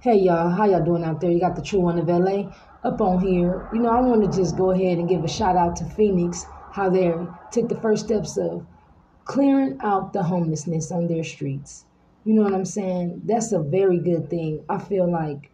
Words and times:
Hey 0.00 0.20
y'all, 0.20 0.50
how 0.50 0.64
y'all 0.64 0.84
doing 0.84 1.02
out 1.02 1.20
there? 1.20 1.28
You 1.28 1.40
got 1.40 1.56
the 1.56 1.62
True 1.62 1.80
One 1.80 1.98
of 1.98 2.06
LA 2.06 2.52
up 2.84 3.00
on 3.00 3.18
here. 3.18 3.68
You 3.72 3.80
know, 3.80 3.88
I 3.88 4.00
want 4.00 4.22
to 4.22 4.38
just 4.38 4.56
go 4.56 4.70
ahead 4.70 4.96
and 4.96 5.08
give 5.08 5.24
a 5.24 5.28
shout 5.28 5.56
out 5.56 5.74
to 5.74 5.84
Phoenix, 5.84 6.46
how 6.70 6.88
they 6.88 7.12
took 7.50 7.68
the 7.68 7.80
first 7.80 8.04
steps 8.04 8.38
of 8.38 8.64
clearing 9.24 9.76
out 9.82 10.12
the 10.12 10.22
homelessness 10.22 10.92
on 10.92 11.08
their 11.08 11.24
streets. 11.24 11.84
You 12.24 12.34
know 12.34 12.42
what 12.42 12.54
I'm 12.54 12.64
saying? 12.64 13.22
That's 13.24 13.50
a 13.50 13.58
very 13.58 13.98
good 13.98 14.30
thing. 14.30 14.64
I 14.68 14.78
feel 14.78 15.10
like 15.10 15.50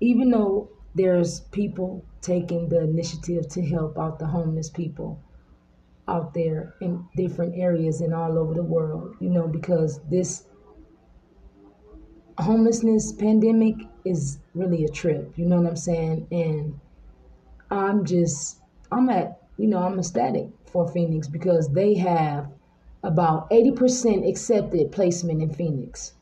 even 0.00 0.30
though 0.30 0.70
there's 0.94 1.40
people 1.40 2.06
taking 2.22 2.70
the 2.70 2.84
initiative 2.84 3.48
to 3.50 3.62
help 3.62 3.98
out 3.98 4.18
the 4.18 4.28
homeless 4.28 4.70
people 4.70 5.20
out 6.08 6.32
there 6.32 6.72
in 6.80 7.06
different 7.18 7.54
areas 7.54 8.00
and 8.00 8.14
all 8.14 8.38
over 8.38 8.54
the 8.54 8.62
world, 8.62 9.14
you 9.20 9.28
know, 9.28 9.46
because 9.46 10.00
this 10.10 10.46
homelessness 12.38 13.12
pandemic 13.12 13.74
is 14.04 14.38
really 14.54 14.84
a 14.84 14.88
trip, 14.88 15.32
you 15.36 15.44
know 15.44 15.60
what 15.60 15.70
I'm 15.70 15.76
saying? 15.76 16.26
And 16.30 16.78
I'm 17.70 18.04
just, 18.04 18.60
I'm 18.92 19.08
at, 19.10 19.42
you 19.56 19.66
know, 19.66 19.78
I'm 19.78 19.98
ecstatic 19.98 20.48
for 20.66 20.88
Phoenix 20.88 21.26
because 21.26 21.68
they 21.68 21.94
have 21.94 22.48
about 23.02 23.50
80% 23.50 24.28
accepted 24.28 24.92
placement 24.92 25.42
in 25.42 25.52
Phoenix 25.52 26.14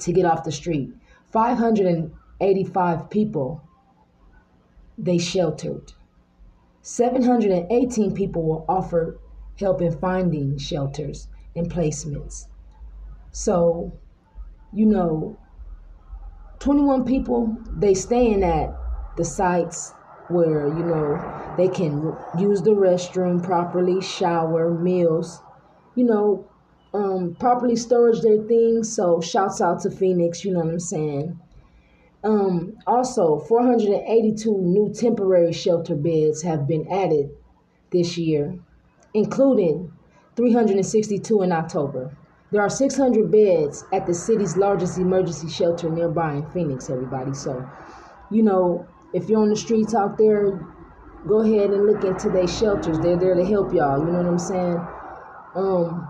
to 0.00 0.12
get 0.12 0.26
off 0.26 0.44
the 0.44 0.52
street. 0.52 0.92
585 1.32 3.10
people 3.10 3.62
they 4.98 5.18
sheltered. 5.18 5.92
718 6.82 8.14
people 8.14 8.42
were 8.42 8.64
offered 8.68 9.18
help 9.58 9.80
in 9.80 9.92
finding 9.98 10.58
shelters 10.58 11.28
and 11.54 11.70
placements. 11.70 12.46
So, 13.32 13.92
you 14.76 14.84
know, 14.84 15.38
21 16.58 17.04
people 17.06 17.56
they 17.72 17.94
staying 17.94 18.44
at 18.44 18.76
the 19.16 19.24
sites 19.24 19.92
where 20.28 20.68
you 20.68 20.84
know 20.84 21.54
they 21.56 21.68
can 21.68 22.14
use 22.38 22.60
the 22.60 22.72
restroom 22.72 23.42
properly, 23.42 24.02
shower, 24.02 24.70
meals, 24.70 25.40
you 25.94 26.04
know, 26.04 26.46
um, 26.92 27.34
properly 27.40 27.74
storage 27.74 28.20
their 28.20 28.42
things. 28.42 28.94
So 28.94 29.22
shouts 29.22 29.62
out 29.62 29.80
to 29.80 29.90
Phoenix, 29.90 30.44
you 30.44 30.52
know 30.52 30.60
what 30.60 30.68
I'm 30.68 30.80
saying. 30.80 31.40
Um, 32.22 32.76
also, 32.86 33.38
482 33.38 34.58
new 34.58 34.92
temporary 34.92 35.54
shelter 35.54 35.94
beds 35.94 36.42
have 36.42 36.68
been 36.68 36.86
added 36.92 37.30
this 37.92 38.18
year, 38.18 38.58
including 39.14 39.90
362 40.34 41.42
in 41.42 41.52
October. 41.52 42.14
There 42.52 42.62
are 42.62 42.70
600 42.70 43.30
beds 43.30 43.84
at 43.92 44.06
the 44.06 44.14
city's 44.14 44.56
largest 44.56 44.98
emergency 44.98 45.48
shelter 45.48 45.90
nearby 45.90 46.34
in 46.34 46.46
Phoenix, 46.50 46.88
everybody. 46.88 47.34
So, 47.34 47.68
you 48.30 48.42
know, 48.42 48.86
if 49.12 49.28
you're 49.28 49.40
on 49.40 49.50
the 49.50 49.56
streets 49.56 49.94
out 49.94 50.16
there, 50.16 50.64
go 51.26 51.40
ahead 51.40 51.70
and 51.70 51.86
look 51.86 52.04
into 52.04 52.30
their 52.30 52.46
shelters. 52.46 52.98
They're 53.00 53.16
there 53.16 53.34
to 53.34 53.44
help 53.44 53.72
y'all. 53.72 53.98
You 53.98 54.12
know 54.12 54.18
what 54.18 54.26
I'm 54.26 54.38
saying? 54.38 54.80
Um, 55.54 56.08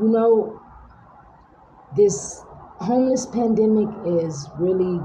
you 0.00 0.08
know, 0.08 0.60
this 1.96 2.42
homeless 2.80 3.26
pandemic 3.26 3.88
is 4.06 4.48
really 4.58 5.00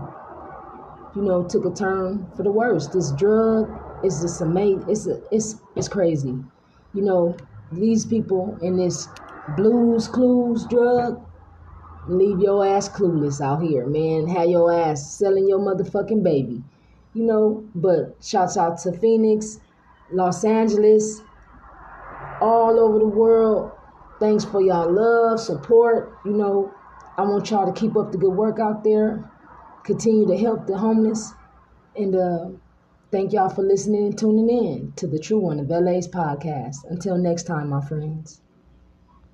you 1.16 1.22
know, 1.22 1.44
took 1.44 1.66
a 1.66 1.72
turn 1.72 2.28
for 2.36 2.44
the 2.44 2.52
worse. 2.52 2.88
This 2.88 3.12
drug 3.12 3.70
is 4.04 4.22
just 4.22 4.42
amazing. 4.42 4.86
It's 4.90 5.08
a, 5.08 5.22
it's 5.32 5.56
it's 5.76 5.88
crazy. 5.88 6.36
You 6.94 7.02
know, 7.02 7.38
these 7.72 8.06
people 8.06 8.58
in 8.62 8.78
this 8.78 9.08
blues 9.50 10.08
clues 10.08 10.66
drug 10.68 11.26
leave 12.08 12.40
your 12.40 12.66
ass 12.66 12.90
clueless 12.90 13.40
out 13.40 13.62
here, 13.62 13.86
man. 13.86 14.28
Have 14.28 14.50
your 14.50 14.74
ass 14.74 15.18
selling 15.18 15.48
your 15.48 15.60
motherfucking 15.60 16.22
baby. 16.22 16.62
You 17.14 17.24
know, 17.24 17.64
but 17.76 18.18
shouts 18.22 18.58
out 18.58 18.78
to 18.80 18.92
Phoenix, 18.92 19.60
Los 20.12 20.44
Angeles, 20.44 21.22
all 22.42 22.78
over 22.80 23.00
the 23.00 23.06
world. 23.06 23.72
Thanks 24.20 24.44
for 24.44 24.62
y'all 24.62 24.92
love, 24.92 25.40
support. 25.40 26.18
You 26.26 26.34
know, 26.34 26.74
I 27.18 27.22
want 27.22 27.50
y'all 27.52 27.72
to 27.72 27.80
keep 27.80 27.96
up 27.96 28.12
the 28.12 28.18
good 28.18 28.34
work 28.34 28.60
out 28.60 28.84
there 28.84 29.30
continue 29.84 30.26
to 30.28 30.38
help 30.38 30.66
the 30.66 30.78
homeless. 30.78 31.34
And 31.96 32.16
uh, 32.16 32.50
thank 33.12 33.34
y'all 33.34 33.50
for 33.50 33.62
listening 33.62 34.06
and 34.06 34.18
tuning 34.18 34.50
in 34.50 34.94
to 34.96 35.08
the 35.08 35.20
True 35.20 35.40
One 35.40 35.60
of 35.60 35.70
LA's 35.70 36.08
podcast. 36.08 36.78
Until 36.90 37.18
next 37.18 37.44
time, 37.44 37.70
my 37.70 37.82
friends. 37.82 38.42